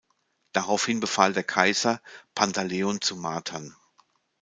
Daraufhin 0.51 0.99
befahl 0.99 1.31
der 1.31 1.43
Kaiser, 1.43 2.01
Pantaleon 2.33 3.01
zu 3.01 3.15
martern. 3.15 3.75